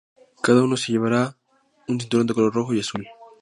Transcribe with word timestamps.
Cada 0.45 0.63
uno 0.63 0.77
llevará 0.77 1.37
un 1.87 1.99
cinturón 1.99 2.25
de 2.25 2.33
color 2.33 2.55
rojo 2.55 2.73
y 2.73 2.79
azul. 2.79 3.07